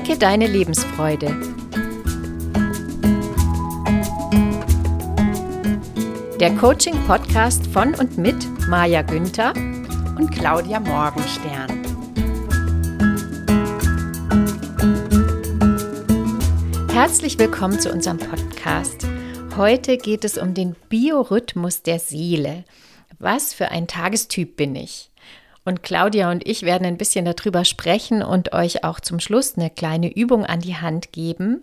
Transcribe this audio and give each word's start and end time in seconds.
Wecke 0.00 0.16
deine 0.16 0.46
Lebensfreude. 0.46 1.26
Der 6.40 6.56
Coaching-Podcast 6.56 7.66
von 7.66 7.94
und 7.94 8.16
mit 8.16 8.36
Maja 8.66 9.02
Günther 9.02 9.52
und 10.16 10.32
Claudia 10.32 10.80
Morgenstern. 10.80 11.84
Herzlich 16.94 17.38
willkommen 17.38 17.78
zu 17.78 17.92
unserem 17.92 18.16
Podcast. 18.16 19.06
Heute 19.58 19.98
geht 19.98 20.24
es 20.24 20.38
um 20.38 20.54
den 20.54 20.76
Biorhythmus 20.88 21.82
der 21.82 21.98
Seele. 21.98 22.64
Was 23.18 23.52
für 23.52 23.70
ein 23.70 23.86
Tagestyp 23.86 24.56
bin 24.56 24.76
ich? 24.76 25.09
Und 25.64 25.82
Claudia 25.82 26.30
und 26.30 26.46
ich 26.48 26.62
werden 26.62 26.86
ein 26.86 26.96
bisschen 26.96 27.24
darüber 27.24 27.64
sprechen 27.64 28.22
und 28.22 28.52
euch 28.52 28.84
auch 28.84 29.00
zum 29.00 29.20
Schluss 29.20 29.56
eine 29.56 29.70
kleine 29.70 30.14
Übung 30.14 30.44
an 30.46 30.60
die 30.60 30.76
Hand 30.76 31.12
geben. 31.12 31.62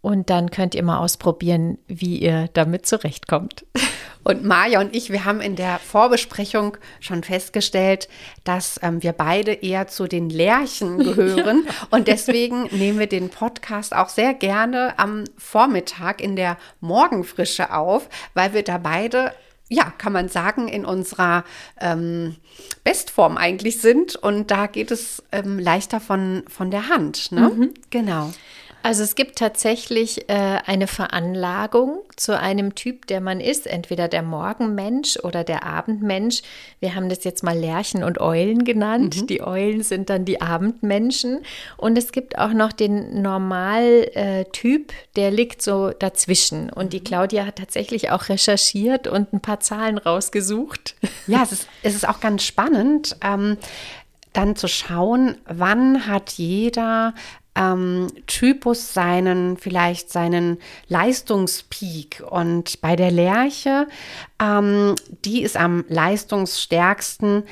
Und 0.00 0.30
dann 0.30 0.50
könnt 0.50 0.74
ihr 0.74 0.82
mal 0.82 0.98
ausprobieren, 0.98 1.78
wie 1.86 2.18
ihr 2.18 2.48
damit 2.52 2.86
zurechtkommt. 2.86 3.64
Und 4.24 4.44
Maja 4.44 4.80
und 4.80 4.94
ich, 4.94 5.10
wir 5.10 5.24
haben 5.24 5.40
in 5.40 5.56
der 5.56 5.80
Vorbesprechung 5.80 6.76
schon 7.00 7.24
festgestellt, 7.24 8.08
dass 8.44 8.78
ähm, 8.80 9.02
wir 9.02 9.12
beide 9.12 9.52
eher 9.52 9.88
zu 9.88 10.06
den 10.06 10.30
Lerchen 10.30 10.98
gehören. 11.02 11.66
Und 11.90 12.06
deswegen 12.06 12.68
nehmen 12.70 13.00
wir 13.00 13.08
den 13.08 13.30
Podcast 13.30 13.92
auch 13.92 14.08
sehr 14.08 14.32
gerne 14.32 14.96
am 14.96 15.24
Vormittag 15.36 16.20
in 16.20 16.36
der 16.36 16.56
Morgenfrische 16.80 17.74
auf, 17.74 18.08
weil 18.34 18.54
wir 18.54 18.62
da 18.62 18.78
beide 18.78 19.32
ja, 19.72 19.90
kann 19.96 20.12
man 20.12 20.28
sagen, 20.28 20.68
in 20.68 20.84
unserer 20.84 21.44
ähm, 21.80 22.36
Bestform 22.84 23.36
eigentlich 23.36 23.80
sind. 23.80 24.16
Und 24.16 24.50
da 24.50 24.66
geht 24.66 24.90
es 24.90 25.22
ähm, 25.32 25.58
leichter 25.58 25.98
von, 25.98 26.42
von 26.48 26.70
der 26.70 26.88
Hand. 26.88 27.32
Ne? 27.32 27.48
Mhm. 27.48 27.74
Genau. 27.90 28.32
Also 28.82 29.02
es 29.02 29.14
gibt 29.14 29.36
tatsächlich 29.36 30.28
äh, 30.28 30.58
eine 30.66 30.86
Veranlagung 30.86 32.02
zu 32.16 32.38
einem 32.38 32.74
Typ, 32.74 33.06
der 33.06 33.20
man 33.20 33.40
ist, 33.40 33.66
entweder 33.66 34.08
der 34.08 34.22
Morgenmensch 34.22 35.18
oder 35.18 35.44
der 35.44 35.64
Abendmensch. 35.64 36.42
Wir 36.80 36.94
haben 36.94 37.08
das 37.08 37.24
jetzt 37.24 37.44
mal 37.44 37.56
Lerchen 37.56 38.02
und 38.02 38.20
Eulen 38.20 38.64
genannt. 38.64 39.22
Mhm. 39.22 39.26
Die 39.28 39.42
Eulen 39.42 39.82
sind 39.82 40.10
dann 40.10 40.24
die 40.24 40.40
Abendmenschen. 40.40 41.40
Und 41.76 41.96
es 41.96 42.12
gibt 42.12 42.38
auch 42.38 42.52
noch 42.52 42.72
den 42.72 43.22
Normaltyp, 43.22 44.90
äh, 44.90 44.94
der 45.16 45.30
liegt 45.30 45.62
so 45.62 45.90
dazwischen. 45.90 46.70
Und 46.70 46.92
die 46.92 47.00
mhm. 47.00 47.04
Claudia 47.04 47.46
hat 47.46 47.56
tatsächlich 47.56 48.10
auch 48.10 48.28
recherchiert 48.28 49.06
und 49.06 49.32
ein 49.32 49.40
paar 49.40 49.60
Zahlen 49.60 49.98
rausgesucht. 49.98 50.96
Ja, 51.28 51.42
es 51.44 51.52
ist, 51.52 51.68
es 51.82 51.94
ist 51.94 52.08
auch 52.08 52.18
ganz 52.20 52.42
spannend. 52.42 53.16
Ähm, 53.22 53.56
dann 54.32 54.56
zu 54.56 54.66
schauen, 54.66 55.36
wann 55.46 56.06
hat 56.06 56.32
jeder 56.32 57.14
ähm, 57.54 58.08
Typus 58.26 58.94
seinen, 58.94 59.56
vielleicht 59.56 60.10
seinen 60.10 60.58
Leistungspeak. 60.88 62.22
Und 62.28 62.80
bei 62.80 62.96
der 62.96 63.10
Lerche, 63.10 63.86
ähm, 64.40 64.94
die 65.24 65.42
ist 65.42 65.56
am 65.56 65.84
leistungsstärksten 65.88 67.44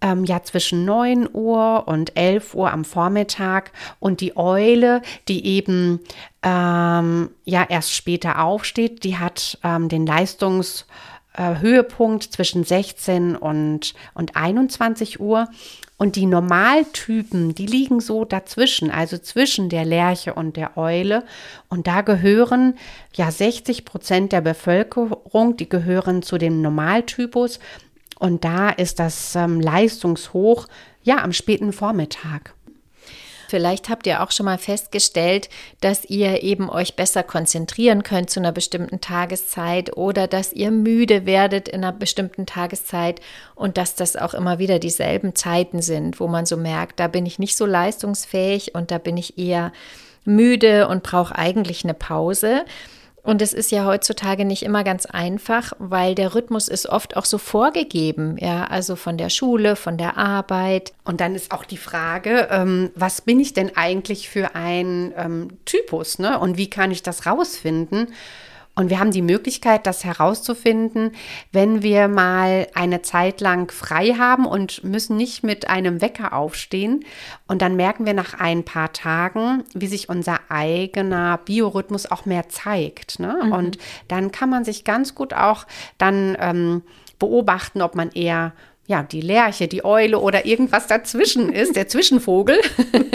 ähm, 0.00 0.24
ja 0.24 0.42
zwischen 0.42 0.84
9 0.84 1.28
Uhr 1.32 1.84
und 1.86 2.16
11 2.16 2.54
Uhr 2.54 2.70
am 2.70 2.84
Vormittag 2.84 3.72
und 3.98 4.20
die 4.20 4.36
Eule, 4.36 5.02
die 5.28 5.46
eben 5.46 6.00
ähm, 6.42 7.30
ja 7.44 7.64
erst 7.68 7.94
später 7.94 8.42
aufsteht, 8.42 9.04
die 9.04 9.16
hat 9.16 9.58
ähm, 9.64 9.88
den 9.88 10.06
Leistungs 10.06 10.86
äh, 11.36 11.60
Höhepunkt 11.60 12.24
zwischen 12.24 12.64
16 12.64 13.36
und, 13.36 13.94
und 14.14 14.36
21 14.36 15.20
Uhr. 15.20 15.48
Und 15.98 16.16
die 16.16 16.26
Normaltypen, 16.26 17.54
die 17.54 17.64
liegen 17.64 18.00
so 18.00 18.26
dazwischen, 18.26 18.90
also 18.90 19.16
zwischen 19.16 19.70
der 19.70 19.86
Lerche 19.86 20.34
und 20.34 20.56
der 20.56 20.76
Eule. 20.76 21.24
Und 21.70 21.86
da 21.86 22.02
gehören 22.02 22.74
ja 23.14 23.30
60 23.30 23.86
Prozent 23.86 24.32
der 24.32 24.42
Bevölkerung, 24.42 25.56
die 25.56 25.68
gehören 25.68 26.22
zu 26.22 26.36
dem 26.36 26.60
Normaltypus. 26.60 27.60
Und 28.18 28.44
da 28.44 28.68
ist 28.68 28.98
das 28.98 29.36
ähm, 29.36 29.60
Leistungshoch 29.60 30.66
ja 31.02 31.22
am 31.22 31.32
späten 31.32 31.72
Vormittag. 31.72 32.55
Vielleicht 33.48 33.88
habt 33.88 34.06
ihr 34.06 34.22
auch 34.22 34.30
schon 34.30 34.46
mal 34.46 34.58
festgestellt, 34.58 35.48
dass 35.80 36.04
ihr 36.04 36.42
eben 36.42 36.68
euch 36.70 36.96
besser 36.96 37.22
konzentrieren 37.22 38.02
könnt 38.02 38.30
zu 38.30 38.40
einer 38.40 38.52
bestimmten 38.52 39.00
Tageszeit 39.00 39.96
oder 39.96 40.26
dass 40.26 40.52
ihr 40.52 40.70
müde 40.70 41.26
werdet 41.26 41.68
in 41.68 41.84
einer 41.84 41.92
bestimmten 41.92 42.46
Tageszeit 42.46 43.20
und 43.54 43.76
dass 43.76 43.94
das 43.94 44.16
auch 44.16 44.34
immer 44.34 44.58
wieder 44.58 44.78
dieselben 44.78 45.34
Zeiten 45.34 45.82
sind, 45.82 46.20
wo 46.20 46.28
man 46.28 46.46
so 46.46 46.56
merkt, 46.56 47.00
da 47.00 47.08
bin 47.08 47.26
ich 47.26 47.38
nicht 47.38 47.56
so 47.56 47.66
leistungsfähig 47.66 48.74
und 48.74 48.90
da 48.90 48.98
bin 48.98 49.16
ich 49.16 49.38
eher 49.38 49.72
müde 50.24 50.88
und 50.88 51.02
brauche 51.02 51.36
eigentlich 51.36 51.84
eine 51.84 51.94
Pause. 51.94 52.64
Und 53.26 53.42
es 53.42 53.52
ist 53.52 53.72
ja 53.72 53.84
heutzutage 53.84 54.44
nicht 54.44 54.62
immer 54.62 54.84
ganz 54.84 55.04
einfach, 55.04 55.72
weil 55.80 56.14
der 56.14 56.36
Rhythmus 56.36 56.68
ist 56.68 56.88
oft 56.88 57.16
auch 57.16 57.24
so 57.24 57.38
vorgegeben, 57.38 58.36
ja, 58.38 58.64
also 58.66 58.94
von 58.94 59.18
der 59.18 59.30
Schule, 59.30 59.74
von 59.74 59.98
der 59.98 60.16
Arbeit. 60.16 60.92
Und 61.02 61.20
dann 61.20 61.34
ist 61.34 61.50
auch 61.50 61.64
die 61.64 61.76
Frage, 61.76 62.46
ähm, 62.52 62.90
was 62.94 63.20
bin 63.20 63.40
ich 63.40 63.52
denn 63.52 63.76
eigentlich 63.76 64.28
für 64.28 64.54
ein 64.54 65.12
ähm, 65.16 65.48
Typus, 65.64 66.20
ne? 66.20 66.38
Und 66.38 66.56
wie 66.56 66.70
kann 66.70 66.92
ich 66.92 67.02
das 67.02 67.26
rausfinden? 67.26 68.14
Und 68.76 68.90
wir 68.90 69.00
haben 69.00 69.10
die 69.10 69.22
Möglichkeit, 69.22 69.86
das 69.86 70.04
herauszufinden, 70.04 71.12
wenn 71.50 71.82
wir 71.82 72.08
mal 72.08 72.68
eine 72.74 73.00
Zeit 73.00 73.40
lang 73.40 73.72
frei 73.72 74.14
haben 74.18 74.46
und 74.46 74.84
müssen 74.84 75.16
nicht 75.16 75.42
mit 75.42 75.70
einem 75.70 76.02
Wecker 76.02 76.34
aufstehen. 76.34 77.04
Und 77.48 77.62
dann 77.62 77.74
merken 77.76 78.04
wir 78.04 78.12
nach 78.12 78.34
ein 78.38 78.64
paar 78.64 78.92
Tagen, 78.92 79.64
wie 79.72 79.86
sich 79.86 80.10
unser 80.10 80.40
eigener 80.50 81.38
Biorhythmus 81.38 82.10
auch 82.10 82.26
mehr 82.26 82.50
zeigt. 82.50 83.18
Ne? 83.18 83.40
Mhm. 83.44 83.52
Und 83.52 83.78
dann 84.08 84.30
kann 84.30 84.50
man 84.50 84.64
sich 84.64 84.84
ganz 84.84 85.14
gut 85.14 85.32
auch 85.32 85.66
dann 85.96 86.36
ähm, 86.38 86.82
beobachten, 87.18 87.80
ob 87.80 87.94
man 87.94 88.10
eher 88.10 88.52
ja, 88.86 89.02
die 89.02 89.22
Lerche, 89.22 89.68
die 89.68 89.84
Eule 89.84 90.20
oder 90.20 90.46
irgendwas 90.46 90.86
dazwischen 90.86 91.50
ist, 91.50 91.76
der 91.76 91.88
Zwischenvogel, 91.88 92.60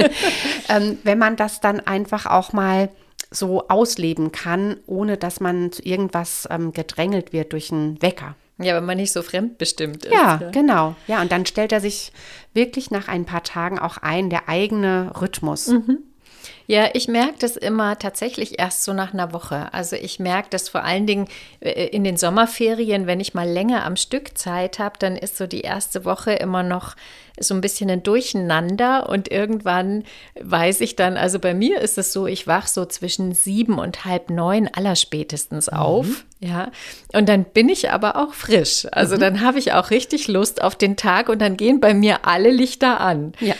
ähm, 0.70 0.98
wenn 1.04 1.20
man 1.20 1.36
das 1.36 1.62
dann 1.62 1.80
einfach 1.82 2.26
auch 2.26 2.52
mal 2.52 2.90
so 3.32 3.68
ausleben 3.70 4.32
kann, 4.32 4.78
ohne 4.86 5.18
dass 5.18 5.40
man 5.40 5.72
zu 5.72 5.82
irgendwas 5.84 6.48
ähm, 6.52 6.74
gedrängelt 6.74 7.34
wird 7.34 7.54
durch 7.54 7.72
einen 7.72 8.02
Wecker. 8.02 8.36
Ja, 8.60 8.76
wenn 8.76 8.86
man 8.86 8.98
nicht 8.98 9.12
so 9.12 9.22
fremdbestimmt 9.22 10.06
ist. 10.06 10.14
Ja, 10.14 10.40
ja, 10.40 10.50
genau. 10.52 10.96
Ja, 11.08 11.22
und 11.22 11.32
dann 11.32 11.46
stellt 11.46 11.72
er 11.72 11.82
sich 11.82 12.12
wirklich 12.54 12.92
nach 12.92 13.08
ein 13.08 13.26
paar 13.26 13.44
Tagen 13.44 13.80
auch 13.80 13.98
ein, 13.98 14.30
der 14.30 14.50
eigene 14.50 15.12
Rhythmus. 15.20 15.68
Mhm. 15.68 16.00
Ja, 16.68 16.90
ich 16.94 17.08
merke 17.08 17.36
das 17.40 17.58
immer 17.58 18.00
tatsächlich 18.00 18.60
erst 18.60 18.84
so 18.84 18.94
nach 18.94 19.14
einer 19.14 19.34
Woche. 19.34 19.74
Also 19.74 19.96
ich 19.96 20.20
merke 20.20 20.50
das 20.50 20.70
vor 20.70 20.84
allen 20.84 21.06
Dingen 21.06 21.28
äh, 21.60 21.88
in 21.88 22.04
den 22.04 22.18
Sommerferien, 22.18 23.08
wenn 23.08 23.20
ich 23.20 23.34
mal 23.34 23.50
länger 23.50 23.86
am 23.86 23.96
Stück 23.96 24.38
Zeit 24.38 24.80
habe, 24.80 24.96
dann 25.00 25.18
ist 25.18 25.38
so 25.38 25.48
die 25.48 25.62
erste 25.62 26.06
Woche 26.06 26.34
immer 26.34 26.64
noch 26.64 26.96
so 27.40 27.54
ein 27.54 27.62
bisschen 27.62 27.90
ein 27.90 28.04
Durcheinander 28.04 29.10
und 29.10 29.32
irgendwann 29.32 30.04
weiß 30.40 30.82
ich 30.82 30.96
dann, 30.96 31.18
also 31.18 31.40
bei 31.40 31.54
mir 31.54 31.80
ist 31.80 31.98
es 31.98 32.14
so, 32.14 32.28
ich 32.28 32.48
wach 32.48 32.68
so 32.68 32.86
zwischen 32.86 33.34
sieben 33.34 33.80
und 33.80 34.06
halb 34.06 34.30
neun 34.30 34.70
allerspätestens 34.72 35.72
mhm. 35.72 35.78
auf. 35.78 36.08
Mhm. 36.08 36.16
Ja, 36.40 36.72
und 37.14 37.30
dann 37.30 37.44
bin 37.46 37.70
ich 37.70 37.92
aber 37.92 38.16
auch 38.16 38.34
frisch. 38.34 38.88
Also 38.92 39.16
mhm. 39.16 39.20
dann 39.20 39.42
habe 39.42 39.60
ich 39.60 39.74
auch 39.74 39.92
richtig 39.92 40.28
Lust 40.28 40.62
auf 40.62 40.76
den 40.76 40.98
Tag 40.98 41.30
und 41.30 41.40
dann 41.40 41.58
gehen 41.58 41.80
bei 41.80 41.94
mir 41.94 42.26
alle 42.26 42.52
Lichter 42.52 43.00
an. 43.00 43.34
Ja. 43.40 43.56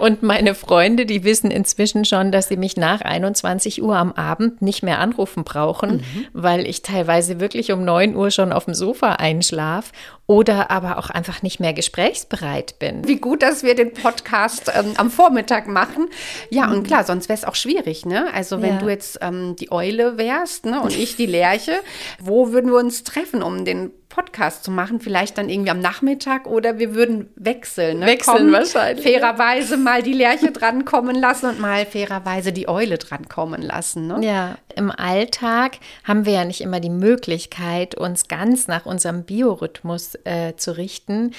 Und 0.00 0.22
meine 0.22 0.54
Freunde, 0.54 1.06
die 1.06 1.24
wissen 1.24 1.50
inzwischen 1.50 2.04
schon, 2.04 2.32
dass 2.32 2.48
sie 2.48 2.56
mich 2.56 2.76
nach 2.76 3.02
21 3.02 3.82
Uhr 3.82 3.96
am 3.96 4.12
Abend 4.12 4.62
nicht 4.62 4.82
mehr 4.82 4.98
anrufen 4.98 5.44
brauchen, 5.44 5.96
mhm. 5.96 6.26
weil 6.32 6.66
ich 6.66 6.82
teilweise 6.82 7.40
wirklich 7.40 7.72
um 7.72 7.84
9 7.84 8.16
Uhr 8.16 8.30
schon 8.30 8.52
auf 8.52 8.64
dem 8.64 8.74
Sofa 8.74 9.12
einschlaf 9.12 9.92
oder 10.30 10.70
aber 10.70 10.96
auch 10.98 11.10
einfach 11.10 11.42
nicht 11.42 11.58
mehr 11.58 11.72
gesprächsbereit 11.72 12.78
bin. 12.78 13.06
Wie 13.06 13.16
gut, 13.16 13.42
dass 13.42 13.64
wir 13.64 13.74
den 13.74 13.92
Podcast 13.92 14.70
ähm, 14.72 14.92
am 14.96 15.10
Vormittag 15.10 15.66
machen. 15.66 16.08
Ja, 16.50 16.68
mhm. 16.68 16.74
und 16.74 16.86
klar, 16.86 17.02
sonst 17.02 17.28
wäre 17.28 17.36
es 17.36 17.44
auch 17.44 17.56
schwierig, 17.56 18.06
ne? 18.06 18.32
Also 18.32 18.62
wenn 18.62 18.74
ja. 18.74 18.78
du 18.78 18.88
jetzt 18.88 19.18
ähm, 19.22 19.56
die 19.56 19.72
Eule 19.72 20.18
wärst 20.18 20.66
ne, 20.66 20.80
und 20.80 20.96
ich 20.96 21.16
die 21.16 21.26
Lerche, 21.26 21.72
wo 22.20 22.52
würden 22.52 22.70
wir 22.70 22.78
uns 22.78 23.02
treffen, 23.02 23.42
um 23.42 23.64
den 23.64 23.90
Podcast 24.08 24.64
zu 24.64 24.70
machen, 24.70 25.00
vielleicht 25.00 25.36
dann 25.36 25.48
irgendwie 25.48 25.70
am 25.70 25.80
Nachmittag 25.80 26.46
oder 26.46 26.78
wir 26.78 26.94
würden 26.94 27.30
wechseln. 27.34 28.00
Ne? 28.00 28.06
Wechseln 28.06 28.36
Kommen, 28.36 28.52
wahrscheinlich. 28.52 29.04
Fairerweise 29.04 29.76
mal 29.76 29.89
die 29.98 30.12
Lerche 30.12 30.52
drankommen 30.52 31.16
lassen 31.16 31.46
und 31.46 31.60
mal 31.60 31.86
fairerweise 31.86 32.52
die 32.52 32.68
Eule 32.68 32.98
drankommen 32.98 33.62
lassen. 33.62 34.06
Ne? 34.06 34.20
Ja, 34.22 34.58
im 34.74 34.90
Alltag 34.90 35.78
haben 36.04 36.24
wir 36.24 36.32
ja 36.34 36.44
nicht 36.44 36.60
immer 36.60 36.80
die 36.80 36.90
Möglichkeit, 36.90 37.94
uns 37.94 38.28
ganz 38.28 38.68
nach 38.68 38.86
unserem 38.86 39.24
Biorhythmus 39.24 40.16
äh, 40.24 40.54
zu 40.56 40.76
richten. 40.76 41.32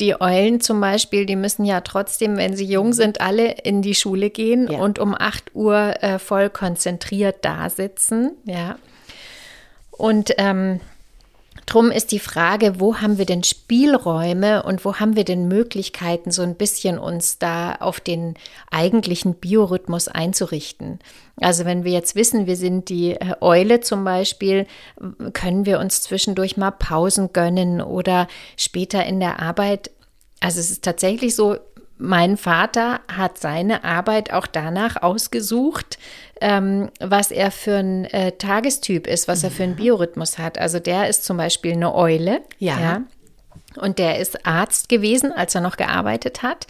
Die 0.00 0.20
Eulen 0.20 0.60
zum 0.60 0.80
Beispiel, 0.80 1.24
die 1.24 1.36
müssen 1.36 1.64
ja 1.64 1.80
trotzdem, 1.82 2.36
wenn 2.36 2.56
sie 2.56 2.64
jung 2.64 2.92
sind, 2.92 3.20
alle 3.20 3.52
in 3.62 3.80
die 3.80 3.94
Schule 3.94 4.28
gehen 4.28 4.68
ja. 4.68 4.78
und 4.78 4.98
um 4.98 5.14
8 5.14 5.54
Uhr 5.54 6.02
äh, 6.02 6.18
voll 6.18 6.50
konzentriert 6.50 7.44
da 7.44 7.70
sitzen. 7.70 8.32
Ja. 8.44 8.76
Und 9.92 10.32
ähm, 10.38 10.80
Drum 11.68 11.90
ist 11.90 12.12
die 12.12 12.18
Frage, 12.18 12.80
wo 12.80 12.96
haben 12.96 13.18
wir 13.18 13.26
denn 13.26 13.44
Spielräume 13.44 14.62
und 14.62 14.86
wo 14.86 14.94
haben 14.94 15.16
wir 15.16 15.24
denn 15.24 15.48
Möglichkeiten, 15.48 16.30
so 16.30 16.40
ein 16.40 16.54
bisschen 16.54 16.98
uns 16.98 17.38
da 17.38 17.74
auf 17.74 18.00
den 18.00 18.36
eigentlichen 18.70 19.34
Biorhythmus 19.34 20.08
einzurichten. 20.08 20.98
Also 21.36 21.66
wenn 21.66 21.84
wir 21.84 21.92
jetzt 21.92 22.14
wissen, 22.14 22.46
wir 22.46 22.56
sind 22.56 22.88
die 22.88 23.10
äh, 23.10 23.34
Eule 23.42 23.80
zum 23.80 24.02
Beispiel, 24.02 24.66
können 25.34 25.66
wir 25.66 25.78
uns 25.78 26.00
zwischendurch 26.00 26.56
mal 26.56 26.70
Pausen 26.70 27.34
gönnen 27.34 27.82
oder 27.82 28.28
später 28.56 29.04
in 29.04 29.20
der 29.20 29.38
Arbeit. 29.38 29.90
Also 30.40 30.60
es 30.60 30.70
ist 30.70 30.84
tatsächlich 30.84 31.34
so, 31.34 31.58
mein 31.98 32.36
Vater 32.36 33.00
hat 33.08 33.38
seine 33.38 33.84
Arbeit 33.84 34.32
auch 34.32 34.46
danach 34.46 35.02
ausgesucht, 35.02 35.98
ähm, 36.40 36.90
was 37.00 37.30
er 37.30 37.50
für 37.50 37.76
ein 37.76 38.04
äh, 38.06 38.32
Tagestyp 38.32 39.06
ist, 39.06 39.28
was 39.28 39.42
er 39.44 39.50
für 39.50 39.64
einen 39.64 39.76
Biorhythmus 39.76 40.38
hat. 40.38 40.58
Also 40.58 40.78
der 40.78 41.08
ist 41.08 41.24
zum 41.24 41.36
Beispiel 41.36 41.72
eine 41.72 41.94
Eule. 41.94 42.40
Ja. 42.58 42.80
ja. 42.80 43.02
Und 43.76 43.98
der 43.98 44.18
ist 44.18 44.46
Arzt 44.46 44.88
gewesen, 44.88 45.32
als 45.32 45.54
er 45.54 45.60
noch 45.60 45.76
gearbeitet 45.76 46.42
hat 46.42 46.66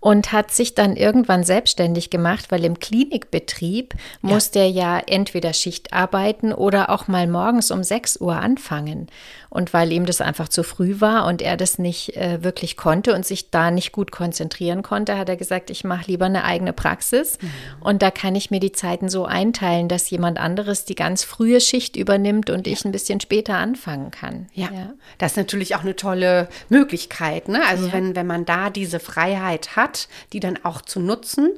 und 0.00 0.30
hat 0.32 0.52
sich 0.52 0.74
dann 0.74 0.94
irgendwann 0.94 1.42
selbstständig 1.42 2.08
gemacht, 2.10 2.52
weil 2.52 2.64
im 2.64 2.78
Klinikbetrieb 2.78 3.94
ja. 3.94 4.28
muss 4.28 4.52
der 4.52 4.70
ja 4.70 5.00
entweder 5.00 5.52
Schicht 5.52 5.92
arbeiten 5.92 6.52
oder 6.52 6.90
auch 6.90 7.08
mal 7.08 7.26
morgens 7.26 7.72
um 7.72 7.82
6 7.82 8.20
Uhr 8.20 8.36
anfangen. 8.36 9.08
Und 9.50 9.72
weil 9.72 9.90
ihm 9.92 10.04
das 10.06 10.20
einfach 10.20 10.48
zu 10.48 10.62
früh 10.62 11.00
war 11.00 11.26
und 11.26 11.42
er 11.42 11.56
das 11.56 11.78
nicht 11.78 12.16
äh, 12.16 12.44
wirklich 12.44 12.76
konnte 12.76 13.14
und 13.14 13.24
sich 13.24 13.50
da 13.50 13.70
nicht 13.70 13.92
gut 13.92 14.12
konzentrieren 14.12 14.82
konnte, 14.82 15.16
hat 15.16 15.28
er 15.28 15.36
gesagt, 15.36 15.70
ich 15.70 15.84
mache 15.84 16.10
lieber 16.10 16.26
eine 16.26 16.44
eigene 16.44 16.74
Praxis. 16.74 17.38
Mhm. 17.40 17.50
Und 17.80 18.02
da 18.02 18.10
kann 18.10 18.34
ich 18.36 18.50
mir 18.50 18.60
die 18.60 18.72
Zeiten 18.72 19.08
so 19.08 19.24
einteilen, 19.24 19.88
dass 19.88 20.10
jemand 20.10 20.38
anderes 20.38 20.84
die 20.84 20.94
ganz 20.94 21.24
frühe 21.24 21.60
Schicht 21.60 21.96
übernimmt 21.96 22.50
und 22.50 22.66
ja. 22.66 22.74
ich 22.74 22.84
ein 22.84 22.92
bisschen 22.92 23.20
später 23.20 23.54
anfangen 23.54 24.10
kann. 24.10 24.48
Ja. 24.52 24.68
ja. 24.70 24.92
das 25.16 25.32
ist 25.32 25.38
natürlich 25.38 25.74
auch 25.74 25.80
eine 25.80 25.96
tolle 25.96 26.48
Möglichkeit. 26.68 27.48
Ne? 27.48 27.62
Also 27.68 27.90
wenn, 27.92 28.14
wenn 28.14 28.26
man 28.26 28.44
da 28.44 28.68
diese 28.68 29.00
Freiheit 29.00 29.76
hat, 29.76 29.87
die 30.32 30.40
dann 30.40 30.58
auch 30.64 30.82
zu 30.82 31.00
nutzen. 31.00 31.50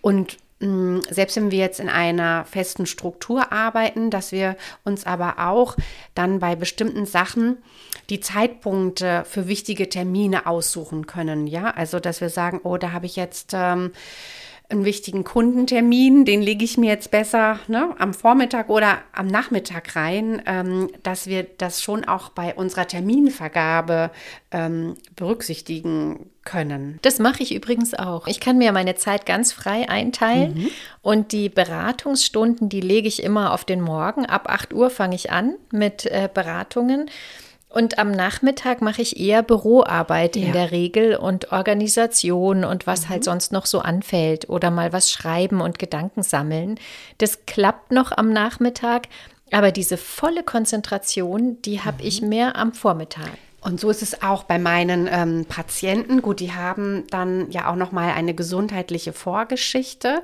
Und 0.00 0.38
Mm, 0.64 1.00
selbst 1.10 1.36
wenn 1.36 1.50
wir 1.50 1.58
jetzt 1.58 1.80
in 1.80 1.88
einer 1.88 2.44
festen 2.44 2.86
Struktur 2.86 3.52
arbeiten, 3.52 4.10
dass 4.10 4.32
wir 4.32 4.56
uns 4.84 5.04
aber 5.04 5.38
auch 5.38 5.76
dann 6.14 6.38
bei 6.38 6.54
bestimmten 6.56 7.06
Sachen 7.06 7.58
die 8.08 8.20
Zeitpunkte 8.20 9.24
für 9.28 9.48
wichtige 9.48 9.88
Termine 9.88 10.46
aussuchen 10.46 11.06
können. 11.06 11.46
Ja, 11.46 11.70
also 11.70 12.00
dass 12.00 12.20
wir 12.20 12.30
sagen, 12.30 12.60
oh, 12.62 12.78
da 12.78 12.92
habe 12.92 13.06
ich 13.06 13.16
jetzt 13.16 13.50
ähm, 13.52 13.92
einen 14.70 14.84
wichtigen 14.84 15.24
Kundentermin, 15.24 16.24
den 16.24 16.40
lege 16.40 16.64
ich 16.64 16.78
mir 16.78 16.88
jetzt 16.90 17.10
besser 17.10 17.60
ne, 17.68 17.94
am 17.98 18.14
Vormittag 18.14 18.70
oder 18.70 18.98
am 19.12 19.26
Nachmittag 19.26 19.94
rein, 19.94 20.42
ähm, 20.46 20.90
dass 21.02 21.26
wir 21.26 21.42
das 21.42 21.82
schon 21.82 22.04
auch 22.04 22.30
bei 22.30 22.54
unserer 22.54 22.86
Terminvergabe 22.86 24.10
ähm, 24.50 24.96
berücksichtigen 25.16 26.30
können. 26.44 26.98
Das 27.02 27.18
mache 27.18 27.42
ich 27.42 27.54
übrigens 27.54 27.94
auch. 27.94 28.26
Ich 28.26 28.40
kann 28.40 28.56
mir 28.56 28.72
meine 28.72 28.94
Zeit 28.94 29.26
ganz 29.26 29.52
frei 29.52 29.88
einteilen 29.88 30.54
mhm. 30.54 30.70
und 31.02 31.32
die 31.32 31.50
Beratungsstunden, 31.50 32.70
die 32.70 32.80
lege 32.80 33.08
ich 33.08 33.22
immer 33.22 33.52
auf 33.52 33.64
den 33.64 33.82
Morgen. 33.82 34.24
Ab 34.24 34.48
8 34.48 34.72
Uhr 34.72 34.88
fange 34.88 35.14
ich 35.14 35.30
an 35.30 35.56
mit 35.72 36.06
äh, 36.06 36.28
Beratungen. 36.32 37.10
Und 37.74 37.98
am 37.98 38.12
Nachmittag 38.12 38.82
mache 38.82 39.02
ich 39.02 39.18
eher 39.18 39.42
Büroarbeit 39.42 40.36
ja. 40.36 40.46
in 40.46 40.52
der 40.52 40.70
Regel 40.70 41.16
und 41.16 41.50
Organisation 41.50 42.64
und 42.64 42.86
was 42.86 43.00
halt 43.00 43.08
mhm. 43.08 43.10
halt 43.10 43.24
sonst 43.24 43.52
noch 43.52 43.66
so 43.66 43.80
anfällt 43.80 44.48
oder 44.48 44.70
mal 44.70 44.92
was 44.92 45.10
schreiben 45.10 45.60
und 45.60 45.80
Gedanken 45.80 46.22
sammeln. 46.22 46.78
Das 47.18 47.46
klappt 47.46 47.90
noch 47.90 48.12
am 48.12 48.32
Nachmittag, 48.32 49.08
aber 49.50 49.72
diese 49.72 49.96
volle 49.96 50.44
Konzentration, 50.44 51.60
die 51.62 51.80
habe 51.80 52.00
mhm. 52.00 52.08
ich 52.08 52.22
mehr 52.22 52.54
am 52.54 52.74
Vormittag. 52.74 53.32
Und 53.60 53.80
so 53.80 53.90
ist 53.90 54.02
es 54.02 54.22
auch 54.22 54.44
bei 54.44 54.60
meinen 54.60 55.08
ähm, 55.10 55.46
Patienten. 55.48 56.22
Gut, 56.22 56.38
die 56.38 56.52
haben 56.52 57.04
dann 57.08 57.50
ja 57.50 57.68
auch 57.68 57.76
noch 57.76 57.90
mal 57.90 58.12
eine 58.12 58.34
gesundheitliche 58.34 59.12
Vorgeschichte. 59.12 60.22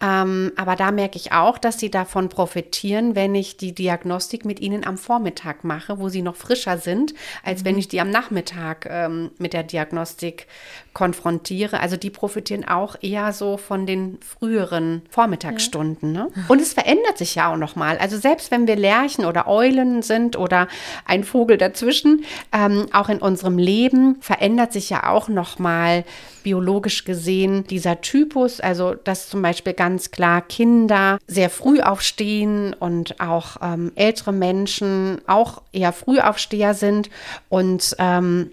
Ähm, 0.00 0.52
aber 0.56 0.76
da 0.76 0.92
merke 0.92 1.16
ich 1.16 1.32
auch, 1.32 1.58
dass 1.58 1.78
sie 1.80 1.90
davon 1.90 2.28
profitieren, 2.28 3.16
wenn 3.16 3.34
ich 3.34 3.56
die 3.56 3.74
Diagnostik 3.74 4.44
mit 4.44 4.60
ihnen 4.60 4.86
am 4.86 4.96
Vormittag 4.96 5.64
mache, 5.64 5.98
wo 5.98 6.08
sie 6.08 6.22
noch 6.22 6.36
frischer 6.36 6.78
sind, 6.78 7.14
als 7.42 7.60
mhm. 7.60 7.64
wenn 7.66 7.78
ich 7.78 7.88
die 7.88 8.00
am 8.00 8.10
Nachmittag 8.10 8.86
ähm, 8.88 9.30
mit 9.38 9.52
der 9.52 9.64
Diagnostik 9.64 10.46
konfrontiere. 10.92 11.80
Also 11.80 11.96
die 11.96 12.10
profitieren 12.10 12.66
auch 12.66 12.96
eher 13.00 13.32
so 13.32 13.56
von 13.56 13.86
den 13.86 14.18
früheren 14.20 15.02
Vormittagsstunden. 15.10 16.14
Ja. 16.14 16.24
Ne? 16.24 16.30
Und 16.48 16.60
es 16.60 16.74
verändert 16.74 17.18
sich 17.18 17.34
ja 17.34 17.52
auch 17.52 17.56
noch 17.56 17.76
mal. 17.76 17.98
Also 17.98 18.18
selbst 18.18 18.50
wenn 18.50 18.66
wir 18.66 18.76
Lerchen 18.76 19.24
oder 19.24 19.48
Eulen 19.48 20.02
sind 20.02 20.36
oder 20.36 20.68
ein 21.06 21.24
Vogel 21.24 21.56
dazwischen, 21.56 22.24
ähm, 22.52 22.86
auch 22.92 23.08
in 23.08 23.18
unserem 23.18 23.58
Leben 23.58 24.16
verändert 24.20 24.72
sich 24.72 24.90
ja 24.90 25.08
auch 25.08 25.28
noch 25.28 25.58
mal 25.58 26.04
biologisch 26.42 27.04
gesehen 27.04 27.64
dieser 27.64 28.00
Typus, 28.00 28.60
also 28.60 28.94
dass 28.94 29.28
zum 29.28 29.42
Beispiel 29.42 29.74
ganz 29.74 29.87
klar 30.10 30.42
Kinder 30.42 31.18
sehr 31.26 31.50
früh 31.50 31.80
aufstehen 31.80 32.74
und 32.74 33.20
auch 33.20 33.56
ähm, 33.62 33.92
ältere 33.94 34.32
Menschen 34.32 35.20
auch 35.26 35.62
eher 35.72 35.92
Frühaufsteher 35.92 36.74
sind 36.74 37.10
und 37.48 37.96
ähm, 37.98 38.50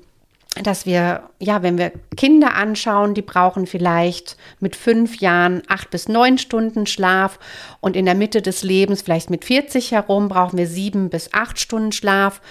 dass 0.64 0.86
wir, 0.86 1.24
ja, 1.40 1.64
wenn 1.64 1.78
wir 1.78 1.92
Kinder 2.16 2.56
anschauen, 2.56 3.14
die 3.14 3.22
brauchen 3.22 3.68
vielleicht 3.68 4.38
mit 4.60 4.76
fünf 4.76 5.18
Jahren 5.18 5.62
acht 5.68 5.90
bis 5.90 6.08
neun 6.08 6.38
Stunden 6.38 6.88
Schlaf 6.88 7.40
und 7.82 7.96
in 7.96 8.06
der 8.06 8.16
Mitte 8.16 8.42
des 8.42 8.64
Lebens, 8.64 9.02
vielleicht 9.02 9.30
mit 9.30 9.44
40 9.44 9.92
herum, 9.92 10.30
brauchen 10.30 10.58
wir 10.58 10.68
sieben 10.68 11.10
bis 11.10 11.34
acht 11.34 11.60
Stunden 11.60 11.92
Schlaf. 11.92 12.42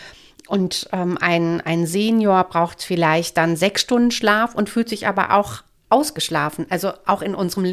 Und 0.46 0.88
ähm, 0.92 1.16
ein, 1.18 1.62
ein 1.62 1.86
Senior 1.86 2.44
braucht 2.44 2.82
vielleicht 2.82 3.38
dann 3.38 3.56
sechs 3.56 3.80
Stunden 3.80 4.10
Schlaf 4.10 4.54
und 4.54 4.68
fühlt 4.68 4.90
sich 4.90 5.06
aber 5.06 5.32
auch 5.32 5.62
ausgeschlafen. 5.88 6.66
Also 6.68 6.92
auch 7.06 7.22
in 7.22 7.34
unserem 7.34 7.64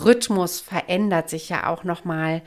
Lebensrhythmus 0.00 0.60
verändert 0.60 1.28
sich 1.28 1.48
ja 1.48 1.68
auch 1.68 1.84
nochmal 1.84 2.42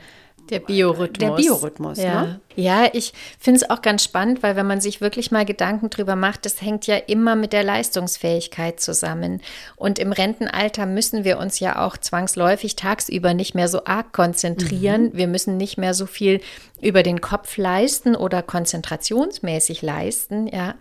der 0.50 0.60
Biorhythmus. 0.60 1.18
Der 1.18 1.30
Biorhythmus, 1.30 1.98
ja. 1.98 2.22
Ne? 2.22 2.40
Ja, 2.54 2.88
ich 2.92 3.14
finde 3.38 3.60
es 3.62 3.70
auch 3.70 3.80
ganz 3.80 4.04
spannend, 4.04 4.42
weil 4.42 4.56
wenn 4.56 4.66
man 4.66 4.80
sich 4.80 5.00
wirklich 5.00 5.30
mal 5.30 5.46
Gedanken 5.46 5.88
drüber 5.88 6.16
macht, 6.16 6.44
das 6.44 6.60
hängt 6.60 6.86
ja 6.86 6.96
immer 6.96 7.34
mit 7.34 7.54
der 7.54 7.64
Leistungsfähigkeit 7.64 8.78
zusammen. 8.78 9.40
Und 9.76 9.98
im 9.98 10.12
Rentenalter 10.12 10.84
müssen 10.84 11.24
wir 11.24 11.38
uns 11.38 11.60
ja 11.60 11.84
auch 11.84 11.96
zwangsläufig 11.96 12.76
tagsüber 12.76 13.32
nicht 13.32 13.54
mehr 13.54 13.68
so 13.68 13.86
arg 13.86 14.12
konzentrieren. 14.12 15.04
Mhm. 15.04 15.16
Wir 15.16 15.28
müssen 15.28 15.56
nicht 15.56 15.78
mehr 15.78 15.94
so 15.94 16.04
viel 16.04 16.42
über 16.82 17.02
den 17.02 17.22
Kopf 17.22 17.56
leisten 17.56 18.14
oder 18.14 18.42
konzentrationsmäßig 18.42 19.80
leisten, 19.80 20.46
ja. 20.46 20.74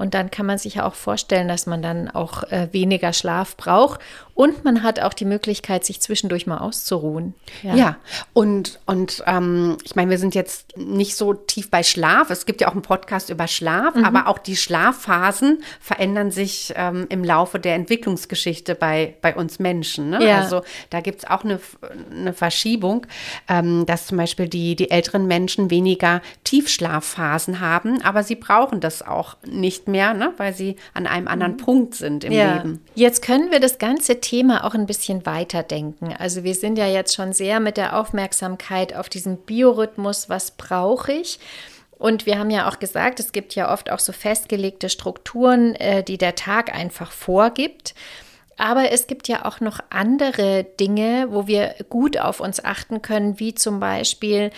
Und 0.00 0.14
dann 0.14 0.30
kann 0.30 0.46
man 0.46 0.56
sich 0.56 0.76
ja 0.76 0.86
auch 0.86 0.94
vorstellen, 0.94 1.46
dass 1.46 1.66
man 1.66 1.82
dann 1.82 2.08
auch 2.08 2.44
äh, 2.44 2.68
weniger 2.72 3.12
Schlaf 3.12 3.54
braucht. 3.58 4.00
Und 4.32 4.64
man 4.64 4.82
hat 4.82 5.00
auch 5.00 5.12
die 5.12 5.26
Möglichkeit, 5.26 5.84
sich 5.84 6.00
zwischendurch 6.00 6.46
mal 6.46 6.56
auszuruhen. 6.56 7.34
Ja, 7.62 7.74
ja. 7.74 7.96
und, 8.32 8.80
und 8.86 9.22
ähm, 9.26 9.76
ich 9.84 9.96
meine, 9.96 10.10
wir 10.10 10.16
sind 10.16 10.34
jetzt 10.34 10.78
nicht 10.78 11.14
so 11.14 11.34
tief 11.34 11.70
bei 11.70 11.82
Schlaf. 11.82 12.30
Es 12.30 12.46
gibt 12.46 12.62
ja 12.62 12.68
auch 12.68 12.72
einen 12.72 12.80
Podcast 12.80 13.28
über 13.28 13.46
Schlaf, 13.46 13.94
mhm. 13.94 14.06
aber 14.06 14.28
auch 14.28 14.38
die 14.38 14.56
Schlafphasen 14.56 15.62
verändern 15.78 16.30
sich 16.30 16.72
ähm, 16.74 17.04
im 17.10 17.22
Laufe 17.22 17.58
der 17.58 17.74
Entwicklungsgeschichte 17.74 18.74
bei, 18.74 19.14
bei 19.20 19.36
uns 19.36 19.58
Menschen. 19.58 20.08
Ne? 20.08 20.26
Ja. 20.26 20.38
Also 20.38 20.62
da 20.88 21.02
gibt 21.02 21.18
es 21.18 21.28
auch 21.28 21.44
eine, 21.44 21.60
eine 22.10 22.32
Verschiebung, 22.32 23.06
ähm, 23.46 23.84
dass 23.84 24.06
zum 24.06 24.16
Beispiel 24.16 24.48
die, 24.48 24.74
die 24.74 24.90
älteren 24.90 25.26
Menschen 25.26 25.70
weniger 25.70 26.22
Tiefschlafphasen 26.44 27.60
haben, 27.60 28.00
aber 28.00 28.22
sie 28.22 28.36
brauchen 28.36 28.80
das 28.80 29.02
auch 29.02 29.36
nicht 29.44 29.86
mehr, 29.90 30.14
ne? 30.14 30.32
weil 30.36 30.54
sie 30.54 30.76
an 30.94 31.06
einem 31.06 31.28
anderen 31.28 31.52
mhm. 31.52 31.58
Punkt 31.58 31.94
sind 31.94 32.24
im 32.24 32.32
ja. 32.32 32.56
Leben. 32.56 32.84
Jetzt 32.94 33.22
können 33.22 33.50
wir 33.50 33.60
das 33.60 33.78
ganze 33.78 34.20
Thema 34.20 34.64
auch 34.64 34.74
ein 34.74 34.86
bisschen 34.86 35.26
weiterdenken. 35.26 36.14
Also 36.18 36.44
wir 36.44 36.54
sind 36.54 36.78
ja 36.78 36.86
jetzt 36.86 37.14
schon 37.14 37.32
sehr 37.32 37.60
mit 37.60 37.76
der 37.76 37.98
Aufmerksamkeit 37.98 38.94
auf 38.94 39.08
diesen 39.08 39.36
Biorhythmus, 39.38 40.28
was 40.28 40.52
brauche 40.52 41.12
ich? 41.12 41.38
Und 42.00 42.24
wir 42.24 42.38
haben 42.38 42.50
ja 42.50 42.66
auch 42.66 42.78
gesagt, 42.78 43.20
es 43.20 43.30
gibt 43.30 43.54
ja 43.54 43.70
oft 43.70 43.90
auch 43.90 43.98
so 43.98 44.12
festgelegte 44.12 44.88
Strukturen, 44.88 45.74
äh, 45.74 46.02
die 46.02 46.16
der 46.16 46.34
Tag 46.34 46.74
einfach 46.74 47.12
vorgibt. 47.12 47.94
Aber 48.56 48.90
es 48.90 49.06
gibt 49.06 49.28
ja 49.28 49.44
auch 49.44 49.60
noch 49.60 49.80
andere 49.90 50.64
Dinge, 50.64 51.28
wo 51.30 51.46
wir 51.46 51.74
gut 51.88 52.18
auf 52.18 52.40
uns 52.40 52.62
achten 52.64 53.00
können, 53.00 53.38
wie 53.38 53.54
zum 53.54 53.80
Beispiel, 53.80 54.50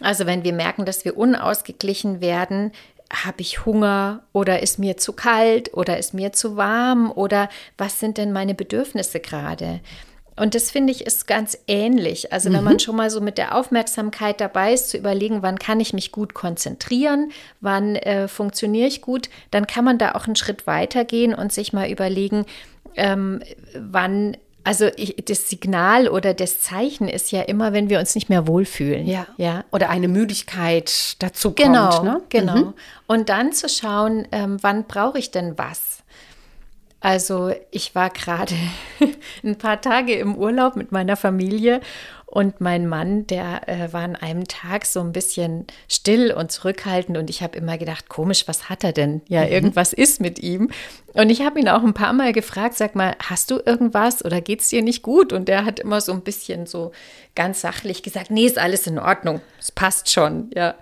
also 0.00 0.26
wenn 0.26 0.44
wir 0.44 0.52
merken, 0.52 0.84
dass 0.84 1.04
wir 1.04 1.16
unausgeglichen 1.16 2.20
werden, 2.20 2.72
habe 3.12 3.40
ich 3.40 3.66
Hunger 3.66 4.22
oder 4.32 4.62
ist 4.62 4.78
mir 4.78 4.96
zu 4.96 5.12
kalt 5.12 5.74
oder 5.74 5.98
ist 5.98 6.14
mir 6.14 6.32
zu 6.32 6.56
warm 6.56 7.10
oder 7.10 7.48
was 7.76 7.98
sind 7.98 8.18
denn 8.18 8.32
meine 8.32 8.54
Bedürfnisse 8.54 9.20
gerade? 9.20 9.80
Und 10.36 10.54
das 10.54 10.70
finde 10.70 10.90
ich 10.92 11.06
ist 11.06 11.26
ganz 11.26 11.58
ähnlich. 11.66 12.32
Also 12.32 12.50
wenn 12.50 12.64
man 12.64 12.74
mhm. 12.74 12.78
schon 12.78 12.96
mal 12.96 13.10
so 13.10 13.20
mit 13.20 13.36
der 13.36 13.54
Aufmerksamkeit 13.54 14.40
dabei 14.40 14.72
ist, 14.72 14.88
zu 14.88 14.96
überlegen, 14.96 15.42
wann 15.42 15.58
kann 15.58 15.80
ich 15.80 15.92
mich 15.92 16.12
gut 16.12 16.32
konzentrieren, 16.32 17.30
wann 17.60 17.96
äh, 17.96 18.26
funktioniere 18.26 18.88
ich 18.88 19.02
gut, 19.02 19.28
dann 19.50 19.66
kann 19.66 19.84
man 19.84 19.98
da 19.98 20.12
auch 20.12 20.26
einen 20.26 20.36
Schritt 20.36 20.66
weiter 20.66 21.04
gehen 21.04 21.34
und 21.34 21.52
sich 21.52 21.74
mal 21.74 21.90
überlegen, 21.90 22.46
ähm, 22.96 23.42
wann 23.74 24.36
Also 24.62 24.88
ich, 24.96 25.16
das 25.24 25.48
Signal 25.48 26.08
oder 26.08 26.34
das 26.34 26.60
Zeichen 26.60 27.08
ist 27.08 27.32
ja 27.32 27.42
immer, 27.42 27.72
wenn 27.72 27.88
wir 27.88 27.98
uns 27.98 28.14
nicht 28.14 28.28
mehr 28.28 28.46
wohlfühlen. 28.46 29.06
Ja. 29.06 29.26
ja. 29.36 29.64
Oder 29.72 29.88
eine 29.88 30.08
Müdigkeit 30.08 31.16
dazu 31.22 31.52
genau, 31.52 31.90
kommt. 31.90 32.04
Ne? 32.04 32.22
Genau. 32.28 32.56
Mhm. 32.56 32.74
Und 33.06 33.28
dann 33.28 33.52
zu 33.52 33.68
schauen, 33.68 34.28
ähm, 34.32 34.58
wann 34.60 34.84
brauche 34.84 35.18
ich 35.18 35.30
denn 35.30 35.56
was? 35.56 36.02
Also 37.00 37.52
ich 37.70 37.94
war 37.94 38.10
gerade 38.10 38.54
ein 39.42 39.56
paar 39.56 39.80
Tage 39.80 40.14
im 40.14 40.34
Urlaub 40.34 40.76
mit 40.76 40.92
meiner 40.92 41.16
Familie 41.16 41.80
und 42.30 42.60
mein 42.60 42.86
Mann, 42.86 43.26
der 43.26 43.68
äh, 43.68 43.92
war 43.92 44.02
an 44.02 44.14
einem 44.14 44.46
Tag 44.46 44.86
so 44.86 45.00
ein 45.00 45.10
bisschen 45.10 45.66
still 45.88 46.32
und 46.32 46.52
zurückhaltend 46.52 47.18
und 47.18 47.28
ich 47.28 47.42
habe 47.42 47.58
immer 47.58 47.76
gedacht, 47.76 48.08
komisch, 48.08 48.46
was 48.46 48.68
hat 48.68 48.84
er 48.84 48.92
denn? 48.92 49.20
Ja, 49.26 49.44
mhm. 49.44 49.50
irgendwas 49.50 49.92
ist 49.92 50.20
mit 50.20 50.38
ihm. 50.38 50.70
Und 51.12 51.30
ich 51.30 51.42
habe 51.42 51.58
ihn 51.58 51.68
auch 51.68 51.82
ein 51.82 51.92
paar 51.92 52.12
Mal 52.12 52.32
gefragt, 52.32 52.76
sag 52.76 52.94
mal, 52.94 53.16
hast 53.20 53.50
du 53.50 53.58
irgendwas 53.64 54.24
oder 54.24 54.40
geht 54.40 54.60
es 54.60 54.68
dir 54.68 54.80
nicht 54.80 55.02
gut? 55.02 55.32
Und 55.32 55.48
der 55.48 55.64
hat 55.64 55.80
immer 55.80 56.00
so 56.00 56.12
ein 56.12 56.20
bisschen 56.20 56.66
so 56.66 56.92
ganz 57.34 57.62
sachlich 57.62 58.04
gesagt, 58.04 58.30
nee, 58.30 58.46
ist 58.46 58.58
alles 58.58 58.86
in 58.86 59.00
Ordnung, 59.00 59.40
es 59.58 59.72
passt 59.72 60.08
schon, 60.08 60.52
ja. 60.54 60.76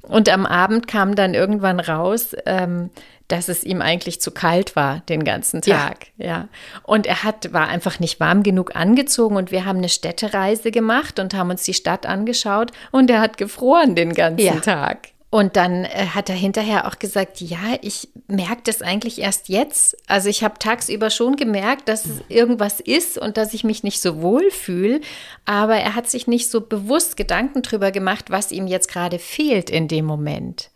Und 0.00 0.30
am 0.30 0.46
Abend 0.46 0.86
kam 0.86 1.14
dann 1.14 1.34
irgendwann 1.34 1.80
raus, 1.80 2.34
ähm, 2.46 2.88
dass 3.28 3.48
es 3.48 3.64
ihm 3.64 3.80
eigentlich 3.80 4.20
zu 4.20 4.30
kalt 4.30 4.76
war 4.76 5.00
den 5.08 5.24
ganzen 5.24 5.62
Tag. 5.62 6.08
Ja. 6.16 6.26
ja. 6.26 6.48
Und 6.82 7.06
er 7.06 7.24
hat, 7.24 7.52
war 7.52 7.68
einfach 7.68 7.98
nicht 7.98 8.20
warm 8.20 8.42
genug 8.42 8.76
angezogen 8.76 9.36
und 9.36 9.50
wir 9.50 9.64
haben 9.64 9.78
eine 9.78 9.88
Städtereise 9.88 10.70
gemacht 10.70 11.18
und 11.18 11.34
haben 11.34 11.50
uns 11.50 11.62
die 11.64 11.74
Stadt 11.74 12.06
angeschaut 12.06 12.72
und 12.92 13.10
er 13.10 13.20
hat 13.20 13.38
gefroren 13.38 13.94
den 13.94 14.14
ganzen 14.14 14.44
ja. 14.44 14.60
Tag. 14.60 15.08
Und 15.34 15.56
dann 15.56 15.84
äh, 15.84 16.06
hat 16.14 16.28
er 16.28 16.36
hinterher 16.36 16.86
auch 16.86 17.00
gesagt, 17.00 17.40
ja, 17.40 17.58
ich 17.82 18.08
merke 18.28 18.60
das 18.66 18.82
eigentlich 18.82 19.20
erst 19.20 19.48
jetzt. 19.48 19.96
Also 20.06 20.28
ich 20.28 20.44
habe 20.44 20.60
tagsüber 20.60 21.10
schon 21.10 21.34
gemerkt, 21.34 21.88
dass 21.88 22.06
es 22.06 22.22
irgendwas 22.28 22.78
ist 22.78 23.18
und 23.18 23.36
dass 23.36 23.52
ich 23.52 23.64
mich 23.64 23.82
nicht 23.82 24.00
so 24.00 24.22
wohl 24.22 24.52
fühle. 24.52 25.00
Aber 25.44 25.74
er 25.74 25.96
hat 25.96 26.08
sich 26.08 26.28
nicht 26.28 26.52
so 26.52 26.60
bewusst 26.60 27.16
Gedanken 27.16 27.62
drüber 27.62 27.90
gemacht, 27.90 28.26
was 28.30 28.52
ihm 28.52 28.68
jetzt 28.68 28.86
gerade 28.86 29.18
fehlt 29.18 29.70
in 29.70 29.88
dem 29.88 30.04
Moment. 30.04 30.70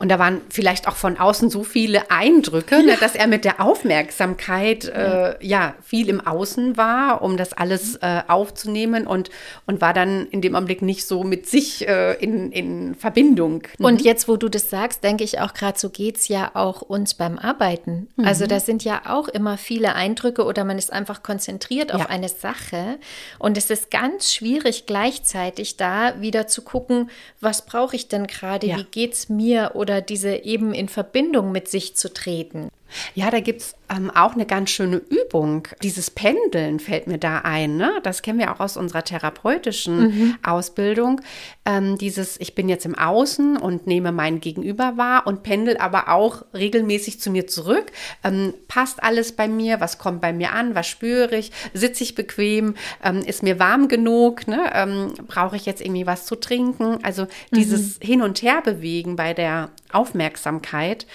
Und 0.00 0.08
da 0.08 0.18
waren 0.18 0.40
vielleicht 0.48 0.88
auch 0.88 0.96
von 0.96 1.18
außen 1.18 1.50
so 1.50 1.62
viele 1.62 2.10
Eindrücke, 2.10 2.76
ne, 2.76 2.80
ja. 2.80 2.86
ne, 2.94 2.96
dass 2.98 3.14
er 3.14 3.26
mit 3.26 3.44
der 3.44 3.60
Aufmerksamkeit 3.60 4.86
äh, 4.86 5.34
ja 5.46 5.74
viel 5.82 6.08
im 6.08 6.26
Außen 6.26 6.78
war, 6.78 7.20
um 7.20 7.36
das 7.36 7.52
alles 7.52 7.96
äh, 7.96 8.22
aufzunehmen 8.26 9.06
und, 9.06 9.28
und 9.66 9.82
war 9.82 9.92
dann 9.92 10.26
in 10.28 10.40
dem 10.40 10.54
Augenblick 10.54 10.80
nicht 10.80 11.06
so 11.06 11.22
mit 11.22 11.46
sich 11.46 11.86
äh, 11.86 12.14
in, 12.14 12.50
in 12.50 12.94
Verbindung. 12.94 13.64
Mhm. 13.78 13.84
Und 13.84 14.00
jetzt, 14.00 14.26
wo 14.26 14.38
du 14.38 14.48
das 14.48 14.70
sagst, 14.70 15.04
denke 15.04 15.22
ich 15.22 15.38
auch 15.38 15.52
gerade, 15.52 15.78
so 15.78 15.90
geht 15.90 16.16
es 16.16 16.28
ja 16.28 16.52
auch 16.54 16.80
uns 16.80 17.12
beim 17.12 17.38
Arbeiten. 17.38 18.08
Mhm. 18.16 18.24
Also 18.24 18.46
da 18.46 18.58
sind 18.58 18.82
ja 18.82 19.02
auch 19.04 19.28
immer 19.28 19.58
viele 19.58 19.94
Eindrücke 19.94 20.44
oder 20.44 20.64
man 20.64 20.78
ist 20.78 20.94
einfach 20.94 21.22
konzentriert 21.22 21.92
auf 21.92 22.00
ja. 22.00 22.06
eine 22.06 22.30
Sache. 22.30 22.98
Und 23.38 23.58
es 23.58 23.68
ist 23.68 23.90
ganz 23.90 24.32
schwierig, 24.32 24.86
gleichzeitig 24.86 25.76
da 25.76 26.18
wieder 26.22 26.46
zu 26.46 26.62
gucken, 26.62 27.10
was 27.42 27.66
brauche 27.66 27.96
ich 27.96 28.08
denn 28.08 28.26
gerade, 28.26 28.66
ja. 28.66 28.78
wie 28.78 28.84
geht 28.84 29.12
es 29.12 29.28
mir 29.28 29.72
oder 29.74 29.89
oder 29.90 30.00
diese 30.00 30.44
eben 30.44 30.72
in 30.72 30.88
Verbindung 30.88 31.50
mit 31.50 31.68
sich 31.68 31.96
zu 31.96 32.12
treten. 32.12 32.68
Ja, 33.14 33.30
da 33.30 33.40
gibt 33.40 33.60
es 33.60 33.74
ähm, 33.90 34.10
auch 34.10 34.34
eine 34.34 34.46
ganz 34.46 34.70
schöne 34.70 34.96
Übung. 34.96 35.66
Dieses 35.82 36.10
Pendeln 36.10 36.78
fällt 36.78 37.06
mir 37.06 37.18
da 37.18 37.38
ein. 37.38 37.76
Ne? 37.76 37.92
Das 38.02 38.22
kennen 38.22 38.38
wir 38.38 38.52
auch 38.52 38.60
aus 38.60 38.76
unserer 38.76 39.04
therapeutischen 39.04 40.00
mhm. 40.00 40.38
Ausbildung. 40.42 41.20
Ähm, 41.64 41.98
dieses, 41.98 42.38
ich 42.40 42.54
bin 42.54 42.68
jetzt 42.68 42.86
im 42.86 42.94
Außen 42.94 43.56
und 43.56 43.86
nehme 43.86 44.12
mein 44.12 44.40
Gegenüber 44.40 44.96
wahr 44.96 45.26
und 45.26 45.42
pendel 45.42 45.76
aber 45.76 46.08
auch 46.08 46.44
regelmäßig 46.54 47.20
zu 47.20 47.30
mir 47.30 47.46
zurück. 47.46 47.86
Ähm, 48.22 48.54
passt 48.68 49.02
alles 49.02 49.32
bei 49.32 49.48
mir? 49.48 49.80
Was 49.80 49.98
kommt 49.98 50.20
bei 50.20 50.32
mir 50.32 50.52
an? 50.52 50.74
Was 50.74 50.86
spüre 50.86 51.36
ich? 51.36 51.50
Sitze 51.74 52.04
ich 52.04 52.14
bequem? 52.14 52.74
Ähm, 53.02 53.20
ist 53.20 53.42
mir 53.42 53.58
warm 53.58 53.88
genug? 53.88 54.46
Ne? 54.46 54.70
Ähm, 54.72 55.14
brauche 55.26 55.56
ich 55.56 55.66
jetzt 55.66 55.80
irgendwie 55.80 56.06
was 56.06 56.26
zu 56.26 56.36
trinken? 56.36 56.98
Also 57.02 57.26
dieses 57.50 57.98
mhm. 57.98 58.06
Hin- 58.06 58.22
und 58.22 58.42
Herbewegen 58.42 59.16
bei 59.16 59.34
der 59.34 59.70
Aufmerksamkeit. 59.92 61.06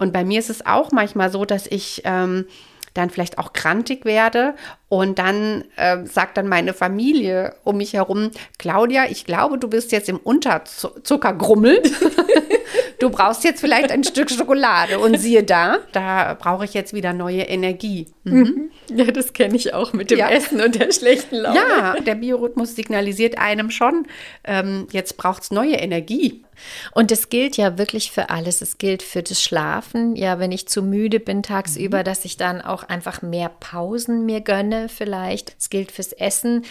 Und 0.00 0.12
bei 0.12 0.24
mir 0.24 0.40
ist 0.40 0.50
es 0.50 0.64
auch 0.66 0.90
manchmal 0.92 1.30
so, 1.30 1.44
dass 1.44 1.66
ich 1.66 2.02
ähm, 2.04 2.46
dann 2.94 3.10
vielleicht 3.10 3.38
auch 3.38 3.52
krantig 3.52 4.04
werde 4.04 4.54
und 4.88 5.18
dann 5.18 5.64
äh, 5.76 6.04
sagt 6.06 6.36
dann 6.36 6.48
meine 6.48 6.74
Familie 6.74 7.54
um 7.62 7.76
mich 7.76 7.92
herum, 7.92 8.30
Claudia, 8.58 9.04
ich 9.10 9.26
glaube, 9.26 9.58
du 9.58 9.68
bist 9.68 9.92
jetzt 9.92 10.08
im 10.08 10.16
Unterzuckergrummel. 10.16 11.82
du 12.98 13.10
brauchst 13.10 13.44
jetzt 13.44 13.60
vielleicht 13.60 13.90
ein 13.90 14.04
Stück 14.04 14.30
Schokolade 14.30 14.98
und 14.98 15.18
siehe 15.18 15.42
da, 15.42 15.78
da 15.92 16.34
brauche 16.34 16.64
ich 16.64 16.74
jetzt 16.74 16.92
wieder 16.92 17.12
neue 17.12 17.42
Energie. 17.42 18.06
Mhm. 18.24 18.70
Ja, 18.94 19.04
das 19.04 19.32
kenne 19.32 19.56
ich 19.56 19.72
auch 19.72 19.92
mit 19.92 20.10
dem 20.10 20.18
ja. 20.18 20.30
Essen 20.30 20.60
und 20.60 20.74
der 20.74 20.92
schlechten 20.92 21.36
Laune. 21.36 21.58
Ja, 21.58 21.94
der 22.00 22.14
Biorhythmus 22.14 22.74
signalisiert 22.74 23.38
einem 23.38 23.70
schon, 23.70 24.06
ähm, 24.44 24.88
jetzt 24.90 25.16
braucht 25.16 25.42
es 25.44 25.50
neue 25.50 25.76
Energie. 25.76 26.44
Und 26.92 27.10
es 27.12 27.28
gilt 27.28 27.56
ja 27.56 27.78
wirklich 27.78 28.10
für 28.10 28.30
alles. 28.30 28.60
Es 28.60 28.78
gilt 28.78 29.02
für 29.02 29.22
das 29.22 29.42
Schlafen. 29.42 30.16
Ja, 30.16 30.38
wenn 30.38 30.52
ich 30.52 30.68
zu 30.68 30.82
müde 30.82 31.20
bin 31.20 31.42
tagsüber, 31.42 32.00
mhm. 32.00 32.04
dass 32.04 32.24
ich 32.24 32.36
dann 32.36 32.60
auch 32.60 32.84
einfach 32.84 33.22
mehr 33.22 33.48
Pausen 33.48 34.26
mir 34.26 34.40
gönne 34.40 34.88
vielleicht. 34.88 35.54
Es 35.58 35.70
gilt 35.70 35.92
fürs 35.92 36.12
Essen. 36.12 36.64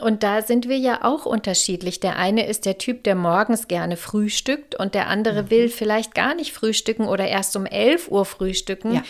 Und 0.00 0.22
da 0.22 0.42
sind 0.42 0.68
wir 0.68 0.76
ja 0.76 1.04
auch 1.04 1.26
unterschiedlich. 1.26 2.00
Der 2.00 2.16
eine 2.16 2.46
ist 2.46 2.66
der 2.66 2.78
Typ, 2.78 3.04
der 3.04 3.14
morgens 3.14 3.68
gerne 3.68 3.96
frühstückt 3.96 4.74
und 4.74 4.94
der 4.94 5.08
andere 5.08 5.44
mhm. 5.44 5.50
will 5.50 5.68
vielleicht 5.68 6.14
gar 6.14 6.34
nicht 6.34 6.52
frühstücken 6.52 7.06
oder 7.06 7.26
erst 7.26 7.56
um 7.56 7.66
11 7.66 8.08
Uhr 8.10 8.24
frühstücken. 8.24 8.94
Ja. 8.94 9.02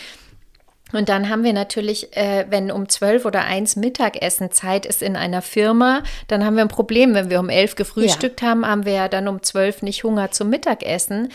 Und 0.93 1.09
dann 1.09 1.29
haben 1.29 1.43
wir 1.43 1.51
natürlich, 1.51 2.15
äh, 2.15 2.45
wenn 2.49 2.71
um 2.71 2.87
zwölf 2.87 3.25
oder 3.25 3.43
eins 3.43 3.75
Mittagessen 3.75 4.51
Zeit 4.51 4.85
ist 4.85 5.01
in 5.01 5.17
einer 5.17 5.41
Firma, 5.41 6.03
dann 6.27 6.45
haben 6.45 6.55
wir 6.55 6.63
ein 6.63 6.69
Problem. 6.69 7.13
Wenn 7.13 7.29
wir 7.29 7.39
um 7.39 7.49
elf 7.49 7.75
gefrühstückt 7.75 8.41
ja. 8.41 8.49
haben, 8.49 8.65
haben 8.65 8.85
wir 8.85 8.93
ja 8.93 9.07
dann 9.09 9.27
um 9.27 9.43
zwölf 9.43 9.81
nicht 9.81 10.03
Hunger 10.03 10.31
zum 10.31 10.49
Mittagessen. 10.49 11.29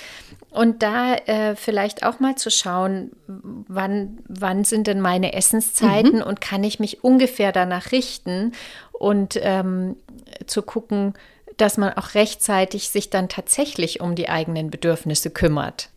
Und 0.53 0.83
da 0.83 1.15
äh, 1.15 1.57
vielleicht 1.57 2.05
auch 2.05 2.21
mal 2.21 2.37
zu 2.37 2.51
schauen, 2.51 3.13
wann, 3.27 4.19
wann 4.29 4.65
sind 4.65 4.87
denn 4.87 5.01
meine 5.01 5.33
Essenszeiten 5.33 6.17
mhm. 6.17 6.23
und 6.23 6.43
kann 6.43 6.63
ich 6.63 6.79
mich 6.79 7.03
ungefähr 7.03 7.53
danach 7.53 7.91
richten 7.91 8.53
und 8.93 9.41
ähm, 9.43 9.97
zu 10.47 10.61
gucken, 10.61 11.15
dass 11.57 11.79
man 11.79 11.95
auch 11.95 12.15
rechtzeitig 12.15 12.91
sich 12.91 13.09
dann 13.09 13.31
tatsächlich 13.31 14.01
um 14.01 14.15
die 14.15 14.29
eigenen 14.29 14.71
Bedürfnisse 14.71 15.31
kümmert. 15.31 15.89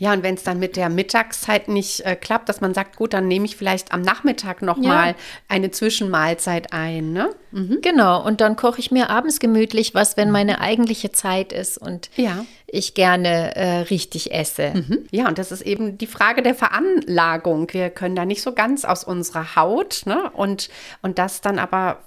Ja, 0.00 0.14
und 0.14 0.22
wenn 0.22 0.34
es 0.34 0.42
dann 0.44 0.58
mit 0.58 0.76
der 0.76 0.88
Mittagszeit 0.88 1.68
nicht 1.68 2.00
äh, 2.06 2.16
klappt, 2.16 2.48
dass 2.48 2.62
man 2.62 2.72
sagt, 2.72 2.96
gut, 2.96 3.12
dann 3.12 3.28
nehme 3.28 3.44
ich 3.44 3.54
vielleicht 3.54 3.92
am 3.92 4.00
Nachmittag 4.00 4.62
noch 4.62 4.78
ja. 4.78 4.88
mal 4.88 5.14
eine 5.46 5.70
Zwischenmahlzeit 5.70 6.72
ein, 6.72 7.12
ne? 7.12 7.28
Mhm. 7.50 7.80
Genau, 7.82 8.24
und 8.24 8.40
dann 8.40 8.56
koche 8.56 8.80
ich 8.80 8.90
mir 8.90 9.10
abends 9.10 9.40
gemütlich 9.40 9.94
was, 9.94 10.16
wenn 10.16 10.30
meine 10.30 10.62
eigentliche 10.62 11.12
Zeit 11.12 11.52
ist 11.52 11.76
und 11.76 12.08
ja. 12.16 12.46
ich 12.66 12.94
gerne 12.94 13.54
äh, 13.56 13.80
richtig 13.90 14.32
esse. 14.32 14.70
Mhm. 14.70 15.00
Ja, 15.10 15.28
und 15.28 15.36
das 15.36 15.52
ist 15.52 15.62
eben 15.62 15.98
die 15.98 16.06
Frage 16.06 16.40
der 16.40 16.54
Veranlagung. 16.54 17.70
Wir 17.74 17.90
können 17.90 18.16
da 18.16 18.24
nicht 18.24 18.40
so 18.40 18.54
ganz 18.54 18.86
aus 18.86 19.04
unserer 19.04 19.54
Haut, 19.54 20.04
ne? 20.06 20.30
Und, 20.30 20.70
und 21.02 21.18
das 21.18 21.42
dann 21.42 21.58
aber 21.58 21.98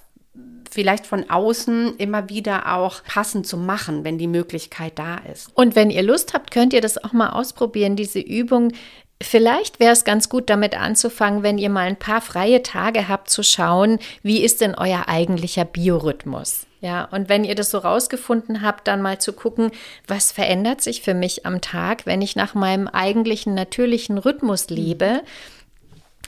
vielleicht 0.74 1.06
von 1.06 1.30
außen 1.30 1.96
immer 1.98 2.28
wieder 2.28 2.74
auch 2.74 3.02
passend 3.04 3.46
zu 3.46 3.56
machen, 3.56 4.04
wenn 4.04 4.18
die 4.18 4.26
Möglichkeit 4.26 4.98
da 4.98 5.18
ist. 5.32 5.50
Und 5.54 5.76
wenn 5.76 5.90
ihr 5.90 6.02
Lust 6.02 6.34
habt, 6.34 6.50
könnt 6.50 6.72
ihr 6.72 6.80
das 6.80 7.02
auch 7.02 7.12
mal 7.12 7.30
ausprobieren, 7.30 7.94
diese 7.94 8.18
Übung. 8.18 8.72
Vielleicht 9.22 9.78
wäre 9.78 9.92
es 9.92 10.04
ganz 10.04 10.28
gut, 10.28 10.50
damit 10.50 10.78
anzufangen, 10.78 11.44
wenn 11.44 11.58
ihr 11.58 11.70
mal 11.70 11.86
ein 11.86 11.96
paar 11.96 12.20
freie 12.20 12.62
Tage 12.62 13.08
habt, 13.08 13.30
zu 13.30 13.44
schauen, 13.44 14.00
wie 14.22 14.42
ist 14.42 14.60
denn 14.60 14.74
euer 14.74 15.04
eigentlicher 15.06 15.64
Biorhythmus? 15.64 16.66
Ja, 16.80 17.04
und 17.04 17.28
wenn 17.28 17.44
ihr 17.44 17.54
das 17.54 17.70
so 17.70 17.78
rausgefunden 17.78 18.60
habt, 18.60 18.88
dann 18.88 19.00
mal 19.00 19.18
zu 19.18 19.32
gucken, 19.32 19.70
was 20.06 20.32
verändert 20.32 20.82
sich 20.82 21.00
für 21.00 21.14
mich 21.14 21.46
am 21.46 21.60
Tag, 21.60 22.04
wenn 22.04 22.20
ich 22.20 22.36
nach 22.36 22.54
meinem 22.54 22.88
eigentlichen 22.88 23.54
natürlichen 23.54 24.18
Rhythmus 24.18 24.68
lebe. 24.68 25.22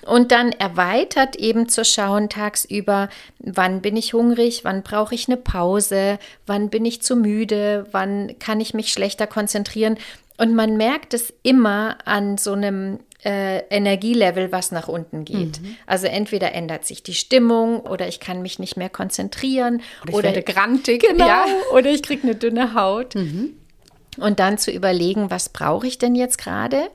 Und 0.07 0.31
dann 0.31 0.53
erweitert 0.53 1.37
eben 1.37 1.69
zu 1.69 1.85
schauen 1.85 2.29
tagsüber, 2.29 3.09
wann 3.41 3.83
bin 3.83 3.97
ich 3.97 4.15
hungrig, 4.15 4.65
wann 4.65 4.83
brauche 4.83 5.15
ich 5.15 5.29
eine 5.29 5.37
Pause, 5.37 6.19
wann 6.47 6.71
bin 6.71 6.85
ich 6.85 7.03
zu 7.03 7.17
müde, 7.17 7.87
wann 7.91 8.39
kann 8.39 8.61
ich 8.61 8.73
mich 8.73 8.93
schlechter 8.93 9.27
konzentrieren. 9.27 9.99
Und 10.39 10.55
man 10.55 10.77
merkt 10.77 11.15
es 11.15 11.33
immer 11.43 11.99
an 12.05 12.39
so 12.39 12.53
einem 12.53 13.01
äh, 13.25 13.65
Energielevel, 13.71 14.53
was 14.53 14.71
nach 14.71 14.87
unten 14.87 15.25
geht. 15.25 15.61
Mhm. 15.61 15.77
Also 15.87 16.07
entweder 16.07 16.53
ändert 16.53 16.85
sich 16.85 17.03
die 17.03 17.15
Stimmung 17.15 17.81
oder 17.81 18.07
ich 18.07 18.21
kann 18.21 18.43
mich 18.43 18.59
nicht 18.59 18.77
mehr 18.77 18.91
konzentrieren 18.91 19.83
oder 20.03 20.11
ich 20.11 20.15
oder 20.15 20.25
werde 20.25 20.43
grantig. 20.43 21.03
Genau, 21.03 21.27
ja. 21.27 21.45
oder 21.73 21.91
ich 21.91 22.03
kriege 22.03 22.23
eine 22.23 22.37
dünne 22.37 22.75
Haut. 22.75 23.17
Mhm. 23.17 23.55
Und 24.19 24.39
dann 24.39 24.59
zu 24.59 24.71
überlegen, 24.71 25.31
was 25.31 25.49
brauche 25.49 25.87
ich 25.87 25.99
denn 25.99 26.15
jetzt 26.15 26.39
gerade? 26.39 26.89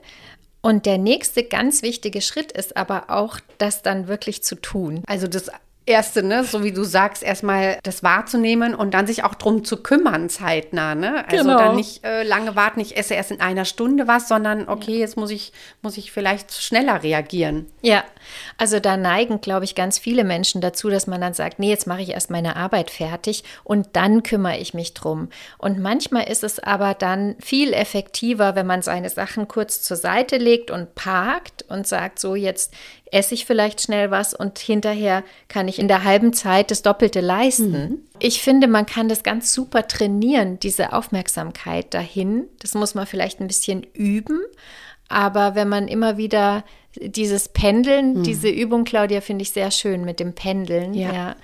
Und 0.62 0.86
der 0.86 0.96
nächste 0.96 1.42
ganz 1.42 1.82
wichtige 1.82 2.20
Schritt 2.20 2.52
ist 2.52 2.76
aber 2.76 3.10
auch, 3.10 3.40
das 3.58 3.82
dann 3.82 4.06
wirklich 4.06 4.44
zu 4.44 4.54
tun. 4.54 5.02
Also 5.06 5.26
das 5.26 5.50
Erste, 5.84 6.22
ne, 6.22 6.44
so 6.44 6.62
wie 6.62 6.72
du 6.72 6.84
sagst, 6.84 7.22
erstmal 7.24 7.78
das 7.82 8.02
wahrzunehmen 8.04 8.74
und 8.74 8.94
dann 8.94 9.06
sich 9.08 9.24
auch 9.24 9.34
drum 9.34 9.64
zu 9.64 9.82
kümmern, 9.82 10.28
zeitnah, 10.28 10.94
ne? 10.94 11.24
Also 11.28 11.44
Genau. 11.44 11.58
dann 11.58 11.74
nicht 11.74 12.04
äh, 12.04 12.22
lange 12.22 12.54
warten, 12.54 12.78
ich 12.78 12.96
esse 12.96 13.14
erst 13.14 13.32
in 13.32 13.40
einer 13.40 13.64
Stunde 13.64 14.06
was, 14.06 14.28
sondern 14.28 14.68
okay, 14.68 14.98
jetzt 14.98 15.16
muss 15.16 15.30
ich, 15.30 15.52
muss 15.82 15.96
ich 15.96 16.12
vielleicht 16.12 16.52
schneller 16.52 17.02
reagieren. 17.02 17.66
Ja, 17.80 18.04
also 18.58 18.78
da 18.78 18.96
neigen, 18.96 19.40
glaube 19.40 19.64
ich, 19.64 19.74
ganz 19.74 19.98
viele 19.98 20.22
Menschen 20.22 20.60
dazu, 20.60 20.88
dass 20.88 21.08
man 21.08 21.20
dann 21.20 21.34
sagt, 21.34 21.58
nee, 21.58 21.70
jetzt 21.70 21.88
mache 21.88 22.02
ich 22.02 22.10
erst 22.10 22.30
meine 22.30 22.54
Arbeit 22.54 22.90
fertig 22.90 23.42
und 23.64 23.88
dann 23.94 24.22
kümmere 24.22 24.58
ich 24.58 24.74
mich 24.74 24.94
drum. 24.94 25.30
Und 25.58 25.80
manchmal 25.80 26.30
ist 26.30 26.44
es 26.44 26.60
aber 26.60 26.94
dann 26.94 27.34
viel 27.40 27.72
effektiver, 27.72 28.54
wenn 28.54 28.66
man 28.68 28.82
seine 28.82 29.10
Sachen 29.10 29.48
kurz 29.48 29.82
zur 29.82 29.96
Seite 29.96 30.36
legt 30.36 30.70
und 30.70 30.94
parkt 30.94 31.64
und 31.68 31.88
sagt, 31.88 32.20
so 32.20 32.36
jetzt 32.36 32.72
esse 33.12 33.34
ich 33.34 33.44
vielleicht 33.44 33.82
schnell 33.82 34.10
was 34.10 34.34
und 34.34 34.58
hinterher 34.58 35.22
kann 35.46 35.68
ich 35.68 35.78
in 35.78 35.86
der 35.86 36.02
halben 36.02 36.32
Zeit 36.32 36.70
das 36.70 36.82
Doppelte 36.82 37.20
leisten. 37.20 38.08
Ich 38.18 38.40
finde, 38.40 38.66
man 38.68 38.86
kann 38.86 39.08
das 39.08 39.22
ganz 39.22 39.52
super 39.52 39.86
trainieren, 39.86 40.58
diese 40.58 40.94
Aufmerksamkeit 40.94 41.92
dahin. 41.92 42.48
Das 42.60 42.74
muss 42.74 42.94
man 42.94 43.06
vielleicht 43.06 43.40
ein 43.40 43.46
bisschen 43.46 43.86
üben. 43.92 44.40
Aber 45.08 45.54
wenn 45.54 45.68
man 45.68 45.88
immer 45.88 46.16
wieder 46.16 46.64
dieses 46.98 47.50
Pendeln, 47.50 48.22
diese 48.22 48.48
Übung, 48.48 48.84
Claudia, 48.84 49.20
finde 49.20 49.42
ich 49.42 49.50
sehr 49.50 49.70
schön 49.70 50.06
mit 50.06 50.18
dem 50.18 50.34
Pendeln. 50.34 50.94
Ja. 50.94 51.36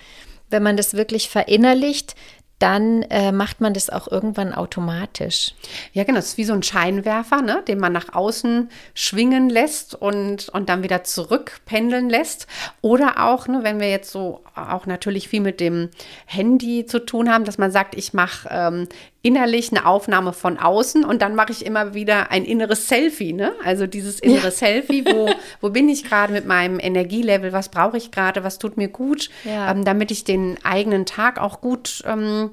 Wenn 0.49 0.63
man 0.63 0.79
das 0.79 0.95
wirklich 0.95 1.29
verinnerlicht, 1.29 2.15
dann 2.59 3.03
äh, 3.03 3.31
macht 3.33 3.61
man 3.61 3.75
das 3.75 3.89
auch 3.91 4.09
irgendwann 4.11 4.53
automatisch. 4.53 5.55
Ja, 5.93 6.05
genau, 6.05 6.19
es 6.19 6.31
ist 6.31 6.39
wie 6.39 6.45
so 6.45 6.55
ein 6.55 6.63
Scheinwerfer, 6.63 7.41
ne, 7.41 7.63
den 7.67 7.79
man 7.79 7.93
nach 7.93 8.15
außen 8.15 8.71
schwingen 8.95 9.49
lässt 9.49 9.95
und, 9.95 10.49
und 10.49 10.69
dann 10.69 10.83
wieder 10.83 11.05
zurück 11.05 11.61
pendeln 11.67 12.11
lässt. 12.11 12.47
Oder 12.81 13.25
auch, 13.25 13.47
ne, 13.47 13.61
wenn 13.63 13.81
wir 13.81 13.91
jetzt 13.91 14.11
so 14.11 14.43
auch 14.55 14.87
natürlich 14.87 15.29
viel 15.29 15.41
mit 15.41 15.61
dem 15.61 15.91
Handy 16.27 16.87
zu 16.87 17.05
tun 17.05 17.31
haben, 17.31 17.45
dass 17.45 17.59
man 17.59 17.71
sagt, 17.71 17.95
ich 17.95 18.13
mache 18.13 18.49
ähm, 18.51 18.89
innerlich 19.29 19.71
eine 19.71 19.85
Aufnahme 19.85 20.33
von 20.33 20.59
außen 20.59 21.05
und 21.05 21.21
dann 21.21 21.35
mache 21.35 21.53
ich 21.53 21.67
immer 21.67 21.93
wieder 21.93 22.31
ein 22.31 22.45
inneres 22.47 22.89
Selfie, 22.89 23.35
ne? 23.35 23.53
Also 23.63 23.87
dieses 23.87 24.21
innere 24.21 24.51
Selfie, 24.51 25.05
wo, 25.05 25.29
wo 25.61 25.69
bin 25.69 25.91
ich 25.91 26.05
gerade 26.05 26.33
mit 26.33 26.47
meinem 26.47 26.81
Energielevel, 26.81 27.53
was 27.53 27.69
brauche 27.69 27.99
ich 27.99 28.11
gerade, 28.11 28.43
was 28.43 28.59
tut 28.59 28.79
mir 28.79 28.89
gut, 28.89 29.29
Ja. 29.45 29.71
ähm, 29.71 29.85
damit 29.85 30.11
ich 30.11 30.25
den 30.25 30.57
eigenen 30.65 31.05
Tag 31.05 31.39
auch 31.39 31.61
gut 31.61 32.03
ähm, 32.07 32.51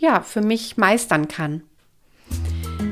ja, 0.00 0.20
für 0.20 0.42
mich 0.42 0.76
meistern 0.76 1.28
kann. 1.28 1.62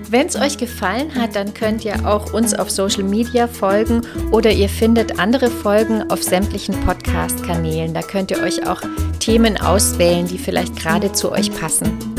Wenn 0.08 0.28
es 0.28 0.36
euch 0.36 0.56
gefallen 0.56 1.14
hat, 1.14 1.36
dann 1.36 1.52
könnt 1.52 1.84
ihr 1.84 2.06
auch 2.08 2.32
uns 2.32 2.54
auf 2.54 2.70
Social 2.70 3.02
Media 3.02 3.48
folgen 3.48 4.00
oder 4.30 4.50
ihr 4.50 4.68
findet 4.68 5.18
andere 5.18 5.50
Folgen 5.50 6.10
auf 6.10 6.22
sämtlichen 6.22 6.80
Podcast-Kanälen. 6.86 7.92
Da 7.92 8.00
könnt 8.02 8.30
ihr 8.30 8.40
euch 8.40 8.66
auch 8.66 8.80
Themen 9.20 9.60
auswählen, 9.60 10.26
die 10.26 10.38
vielleicht 10.38 10.76
gerade 10.76 11.12
zu 11.12 11.32
euch 11.32 11.50
passen. 11.60 12.15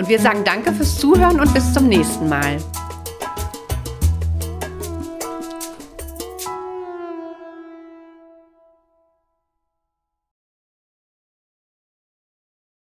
Und 0.00 0.08
wir 0.08 0.18
sagen 0.18 0.44
danke 0.44 0.72
fürs 0.72 0.96
Zuhören 0.96 1.40
und 1.40 1.52
bis 1.52 1.74
zum 1.74 1.86
nächsten 1.86 2.26
Mal. 2.26 2.56